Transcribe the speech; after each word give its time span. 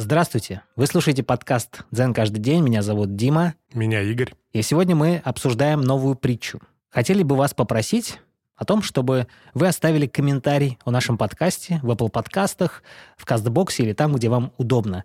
Здравствуйте! 0.00 0.62
Вы 0.76 0.86
слушаете 0.86 1.24
подкаст 1.24 1.82
«Дзен 1.90 2.14
каждый 2.14 2.38
день». 2.38 2.62
Меня 2.62 2.82
зовут 2.82 3.16
Дима. 3.16 3.54
Меня 3.74 4.00
Игорь. 4.00 4.32
И 4.52 4.62
сегодня 4.62 4.94
мы 4.94 5.20
обсуждаем 5.24 5.80
новую 5.80 6.14
притчу. 6.14 6.60
Хотели 6.88 7.24
бы 7.24 7.34
вас 7.34 7.52
попросить 7.52 8.20
о 8.54 8.64
том, 8.64 8.80
чтобы 8.80 9.26
вы 9.54 9.66
оставили 9.66 10.06
комментарий 10.06 10.78
о 10.84 10.92
нашем 10.92 11.18
подкасте 11.18 11.80
в 11.82 11.90
Apple 11.90 12.10
подкастах, 12.10 12.84
в 13.16 13.24
Кастбоксе 13.24 13.82
или 13.82 13.92
там, 13.92 14.14
где 14.14 14.28
вам 14.28 14.52
удобно. 14.56 15.02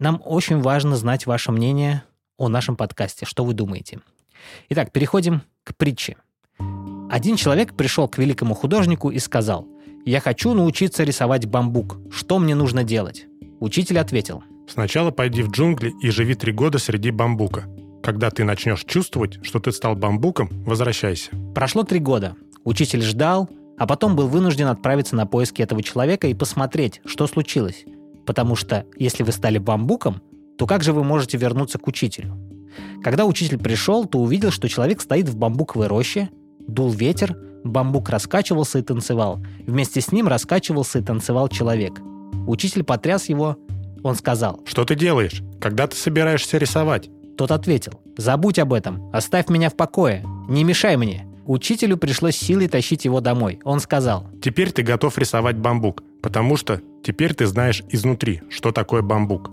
Нам 0.00 0.20
очень 0.24 0.60
важно 0.60 0.96
знать 0.96 1.24
ваше 1.24 1.52
мнение 1.52 2.02
о 2.36 2.48
нашем 2.48 2.74
подкасте, 2.74 3.24
что 3.24 3.44
вы 3.44 3.54
думаете. 3.54 4.00
Итак, 4.70 4.90
переходим 4.90 5.42
к 5.62 5.76
притче. 5.76 6.16
Один 7.08 7.36
человек 7.36 7.76
пришел 7.76 8.08
к 8.08 8.18
великому 8.18 8.54
художнику 8.54 9.08
и 9.08 9.20
сказал, 9.20 9.68
«Я 10.04 10.18
хочу 10.18 10.52
научиться 10.52 11.04
рисовать 11.04 11.46
бамбук. 11.46 11.98
Что 12.10 12.40
мне 12.40 12.56
нужно 12.56 12.82
делать?» 12.82 13.28
Учитель 13.62 14.00
ответил. 14.00 14.42
Сначала 14.66 15.12
пойди 15.12 15.44
в 15.44 15.50
джунгли 15.52 15.94
и 16.02 16.10
живи 16.10 16.34
три 16.34 16.52
года 16.52 16.78
среди 16.80 17.12
бамбука. 17.12 17.66
Когда 18.02 18.28
ты 18.28 18.42
начнешь 18.42 18.82
чувствовать, 18.84 19.38
что 19.44 19.60
ты 19.60 19.70
стал 19.70 19.94
бамбуком, 19.94 20.48
возвращайся. 20.66 21.30
Прошло 21.54 21.84
три 21.84 22.00
года. 22.00 22.34
Учитель 22.64 23.02
ждал, 23.02 23.48
а 23.78 23.86
потом 23.86 24.16
был 24.16 24.26
вынужден 24.26 24.66
отправиться 24.66 25.14
на 25.14 25.26
поиски 25.26 25.62
этого 25.62 25.80
человека 25.80 26.26
и 26.26 26.34
посмотреть, 26.34 27.02
что 27.06 27.28
случилось. 27.28 27.84
Потому 28.26 28.56
что 28.56 28.84
если 28.96 29.22
вы 29.22 29.30
стали 29.30 29.58
бамбуком, 29.58 30.22
то 30.58 30.66
как 30.66 30.82
же 30.82 30.92
вы 30.92 31.04
можете 31.04 31.38
вернуться 31.38 31.78
к 31.78 31.86
учителю? 31.86 32.36
Когда 33.04 33.26
учитель 33.26 33.58
пришел, 33.58 34.06
то 34.06 34.18
увидел, 34.18 34.50
что 34.50 34.68
человек 34.68 35.00
стоит 35.00 35.28
в 35.28 35.36
бамбуковой 35.36 35.86
роще, 35.86 36.30
дул 36.66 36.90
ветер, 36.90 37.38
бамбук 37.62 38.08
раскачивался 38.08 38.80
и 38.80 38.82
танцевал. 38.82 39.40
Вместе 39.68 40.00
с 40.00 40.10
ним 40.10 40.26
раскачивался 40.26 40.98
и 40.98 41.02
танцевал 41.02 41.48
человек– 41.48 42.00
Учитель 42.46 42.84
потряс 42.84 43.28
его. 43.28 43.56
Он 44.02 44.14
сказал. 44.14 44.60
«Что 44.64 44.84
ты 44.84 44.94
делаешь? 44.94 45.42
Когда 45.60 45.86
ты 45.86 45.96
собираешься 45.96 46.58
рисовать?» 46.58 47.08
Тот 47.36 47.50
ответил. 47.50 48.00
«Забудь 48.16 48.58
об 48.58 48.72
этом. 48.72 49.10
Оставь 49.12 49.48
меня 49.48 49.70
в 49.70 49.76
покое. 49.76 50.24
Не 50.48 50.64
мешай 50.64 50.96
мне». 50.96 51.26
Учителю 51.44 51.96
пришлось 51.96 52.36
силой 52.36 52.68
тащить 52.68 53.04
его 53.04 53.20
домой. 53.20 53.60
Он 53.64 53.80
сказал. 53.80 54.26
«Теперь 54.42 54.70
ты 54.72 54.82
готов 54.82 55.18
рисовать 55.18 55.56
бамбук, 55.56 56.02
потому 56.22 56.56
что 56.56 56.80
теперь 57.02 57.34
ты 57.34 57.46
знаешь 57.46 57.82
изнутри, 57.90 58.42
что 58.48 58.72
такое 58.72 59.02
бамбук». 59.02 59.50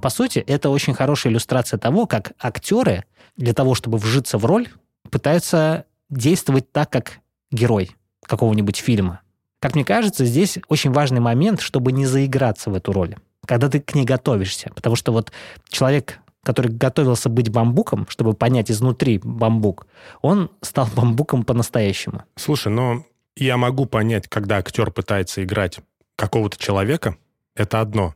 По 0.00 0.10
сути, 0.10 0.40
это 0.40 0.68
очень 0.70 0.94
хорошая 0.94 1.32
иллюстрация 1.32 1.78
того, 1.78 2.06
как 2.06 2.32
актеры 2.38 3.04
для 3.36 3.54
того, 3.54 3.74
чтобы 3.74 3.98
вжиться 3.98 4.38
в 4.38 4.44
роль, 4.44 4.68
пытаются 5.10 5.84
действовать 6.10 6.72
так, 6.72 6.90
как 6.90 7.20
герой 7.50 7.90
какого-нибудь 8.24 8.76
фильма. 8.76 9.20
Как 9.60 9.74
мне 9.74 9.84
кажется, 9.84 10.24
здесь 10.24 10.58
очень 10.68 10.92
важный 10.92 11.20
момент, 11.20 11.60
чтобы 11.60 11.92
не 11.92 12.06
заиграться 12.06 12.70
в 12.70 12.74
эту 12.74 12.92
роль, 12.92 13.16
когда 13.46 13.68
ты 13.68 13.80
к 13.80 13.94
ней 13.94 14.04
готовишься. 14.04 14.70
Потому 14.74 14.96
что 14.96 15.12
вот 15.12 15.32
человек, 15.68 16.18
который 16.42 16.70
готовился 16.70 17.28
быть 17.28 17.48
бамбуком, 17.48 18.06
чтобы 18.08 18.34
понять 18.34 18.70
изнутри 18.70 19.18
бамбук, 19.22 19.86
он 20.20 20.50
стал 20.60 20.88
бамбуком 20.96 21.44
по-настоящему. 21.44 22.24
Слушай, 22.36 22.72
но 22.72 23.04
я 23.36 23.56
могу 23.56 23.86
понять, 23.86 24.28
когда 24.28 24.58
актер 24.58 24.90
пытается 24.90 25.42
играть 25.42 25.80
какого-то 26.16 26.58
человека, 26.58 27.16
это 27.54 27.80
одно. 27.80 28.14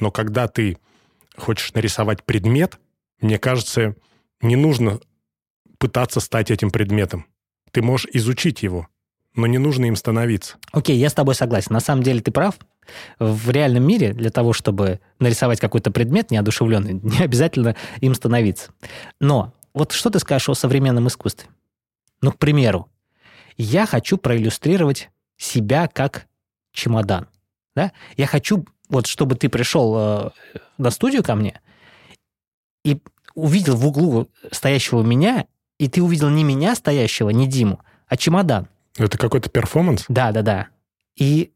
Но 0.00 0.10
когда 0.10 0.48
ты 0.48 0.78
хочешь 1.36 1.72
нарисовать 1.74 2.24
предмет, 2.24 2.78
мне 3.20 3.38
кажется, 3.38 3.96
не 4.40 4.56
нужно 4.56 5.00
пытаться 5.78 6.20
стать 6.20 6.50
этим 6.50 6.70
предметом. 6.70 7.26
Ты 7.70 7.82
можешь 7.82 8.06
изучить 8.12 8.62
его 8.62 8.88
но 9.34 9.46
не 9.46 9.58
нужно 9.58 9.86
им 9.86 9.96
становиться. 9.96 10.56
Окей, 10.72 10.96
я 10.96 11.10
с 11.10 11.14
тобой 11.14 11.34
согласен. 11.34 11.72
На 11.72 11.80
самом 11.80 12.02
деле 12.02 12.20
ты 12.20 12.30
прав. 12.30 12.56
В 13.18 13.50
реальном 13.50 13.86
мире 13.86 14.12
для 14.12 14.30
того, 14.30 14.52
чтобы 14.52 15.00
нарисовать 15.18 15.58
какой-то 15.58 15.90
предмет 15.90 16.30
неодушевленный, 16.30 16.94
не 17.02 17.18
обязательно 17.20 17.76
им 18.00 18.14
становиться. 18.14 18.72
Но 19.20 19.52
вот 19.72 19.92
что 19.92 20.10
ты 20.10 20.18
скажешь 20.18 20.48
о 20.48 20.54
современном 20.54 21.08
искусстве? 21.08 21.48
Ну, 22.20 22.32
к 22.32 22.38
примеру, 22.38 22.88
я 23.56 23.86
хочу 23.86 24.18
проиллюстрировать 24.18 25.10
себя 25.36 25.88
как 25.88 26.26
чемодан. 26.72 27.26
Да? 27.74 27.92
Я 28.16 28.26
хочу, 28.26 28.66
вот 28.88 29.06
чтобы 29.06 29.34
ты 29.34 29.48
пришел 29.48 29.94
э, 29.96 30.30
на 30.78 30.90
студию 30.90 31.24
ко 31.24 31.34
мне 31.34 31.60
и 32.84 33.00
увидел 33.34 33.76
в 33.76 33.86
углу 33.86 34.28
стоящего 34.52 35.02
меня, 35.02 35.46
и 35.78 35.88
ты 35.88 36.02
увидел 36.02 36.30
не 36.30 36.44
меня 36.44 36.74
стоящего, 36.76 37.30
не 37.30 37.48
Диму, 37.48 37.80
а 38.06 38.16
чемодан. 38.16 38.68
Это 38.96 39.18
какой-то 39.18 39.50
перформанс? 39.50 40.04
Да, 40.08 40.32
да, 40.32 40.42
да. 40.42 40.68
И 41.16 41.52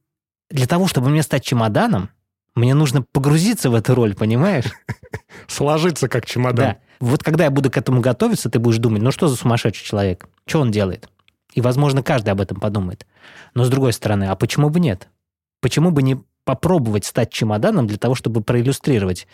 для 0.50 0.66
того, 0.66 0.87
чтобы 0.87 1.10
мне 1.10 1.22
стать 1.22 1.44
чемоданом, 1.44 2.10
мне 2.54 2.75
нужно 2.75 3.03
погрузиться 3.03 3.71
в 3.71 3.75
эту 3.75 3.94
роль, 3.94 4.15
понимаешь? 4.15 4.66
Сложиться 5.47 6.09
как 6.09 6.26
чемодан. 6.26 6.56
Да. 6.56 6.76
Вот 7.00 7.22
когда 7.22 7.44
я 7.44 7.50
буду 7.50 7.71
к 7.71 7.76
этому 7.76 8.00
готовиться, 8.00 8.50
ты 8.50 8.59
будешь 8.59 8.78
думать, 8.78 9.03
ну 9.03 9.12
что 9.12 9.28
за 9.28 9.37
сумасшедший 9.37 9.87
человек? 9.87 10.28
Что 10.47 10.60
он 10.60 10.72
делает? 10.72 11.09
И, 11.54 11.60
возможно, 11.60 12.03
каждый 12.03 12.31
об 12.31 12.41
этом 12.41 12.59
подумает. 12.59 13.06
Но 13.55 13.65
с 13.65 13.70
другой 13.70 13.93
стороны, 13.93 14.25
а 14.25 14.34
почему 14.34 14.70
бы 14.70 14.81
нет? 14.81 15.09
Почему 15.60 15.91
бы 15.91 16.03
не 16.03 16.20
попробовать 16.44 17.05
стать 17.05 17.31
чемоданом 17.31 17.87
для 17.87 17.99
того, 17.99 18.15
чтобы 18.15 18.43
проиллюстрировать 18.43 19.26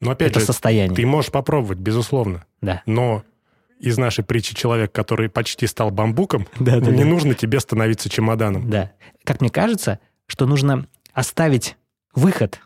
Но 0.00 0.12
опять 0.12 0.30
это 0.30 0.40
же, 0.40 0.46
состояние? 0.46 0.96
Ты 0.96 1.06
можешь 1.06 1.30
попробовать, 1.30 1.78
безусловно. 1.78 2.44
Да. 2.60 2.82
Но 2.86 3.24
из 3.84 3.98
нашей 3.98 4.24
притчи 4.24 4.54
человек, 4.54 4.92
который 4.92 5.28
почти 5.28 5.66
стал 5.66 5.90
бамбуком, 5.90 6.46
да, 6.58 6.80
да, 6.80 6.90
не 6.90 7.02
да. 7.02 7.08
нужно 7.08 7.34
тебе 7.34 7.60
становиться 7.60 8.08
чемоданом. 8.08 8.70
Да. 8.70 8.92
Как 9.24 9.40
мне 9.40 9.50
кажется, 9.50 9.98
что 10.26 10.46
нужно 10.46 10.86
оставить 11.12 11.76
выход 12.14 12.60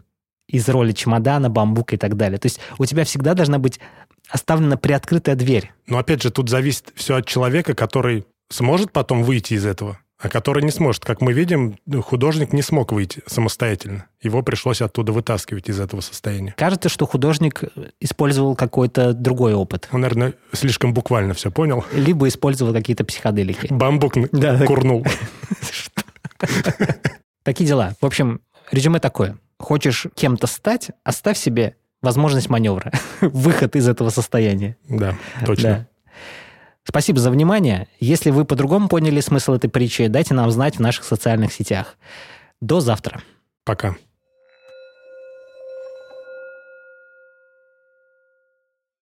из 0.47 0.69
роли 0.69 0.93
чемодана, 0.93 1.51
бамбука 1.51 1.97
и 1.97 1.99
так 1.99 2.17
далее. 2.17 2.39
То 2.39 2.47
есть 2.47 2.61
у 2.79 2.87
тебя 2.87 3.05
всегда 3.05 3.35
должна 3.35 3.59
быть 3.59 3.81
оставлена 4.29 4.77
приоткрытая 4.77 5.35
дверь. 5.35 5.73
Но 5.87 5.99
опять 5.99 6.23
же, 6.23 6.31
тут 6.31 6.49
зависит 6.49 6.93
все 6.95 7.17
от 7.17 7.27
человека, 7.27 7.75
который 7.75 8.25
сможет 8.49 8.93
потом 8.93 9.23
выйти 9.23 9.55
из 9.55 9.67
этого 9.67 9.99
а 10.21 10.29
который 10.29 10.63
не 10.65 10.71
сможет. 10.71 11.05
Как 11.05 11.21
мы 11.21 11.33
видим, 11.33 11.79
художник 12.03 12.53
не 12.53 12.63
смог 12.63 12.93
выйти 12.93 13.23
самостоятельно. 13.27 14.07
Его 14.21 14.43
пришлось 14.43 14.83
оттуда 14.83 15.13
вытаскивать 15.13 15.69
из 15.69 15.79
этого 15.79 16.01
состояния. 16.01 16.55
Кажется, 16.57 16.89
что 16.89 17.07
художник 17.07 17.63
использовал 18.01 18.57
какой-то 18.57 19.13
другой 19.13 19.55
опыт. 19.55 19.89
Он, 19.93 20.01
наверное, 20.01 20.35
слишком 20.53 20.93
буквально 20.93 21.35
все 21.35 21.51
понял. 21.51 21.85
Либо 21.93 22.27
использовал 22.27 22.73
какие-то 22.73 23.05
психоделики. 23.05 23.69
Бамбук 23.73 24.15
да, 24.33 24.65
курнул. 24.65 25.07
Такие 27.45 27.67
дела. 27.67 27.95
В 28.01 28.07
общем, 28.07 28.41
резюме 28.73 28.99
такое. 28.99 29.39
Хочешь 29.59 30.07
кем-то 30.15 30.47
стать, 30.47 30.91
оставь 31.05 31.39
себе 31.39 31.77
возможность 32.03 32.49
маневра, 32.49 32.93
выход 33.21 33.77
из 33.77 33.89
этого 33.89 34.11
состояния. 34.11 34.77
Да, 34.89 35.17
точно. 35.45 35.71
Да. 35.71 35.87
Спасибо 36.89 37.21
за 37.21 37.31
внимание. 37.31 37.87
Если 38.01 38.31
вы 38.31 38.47
по-другому 38.47 38.89
поняли 38.89 39.21
смысл 39.21 39.53
этой 39.53 39.69
притчи, 39.69 40.07
дайте 40.07 40.33
нам 40.33 40.51
знать 40.51 40.77
в 40.77 40.81
наших 40.81 41.05
социальных 41.05 41.53
сетях. 41.53 41.99
До 42.63 42.81
завтра. 42.81 43.23
Пока. 43.65 43.97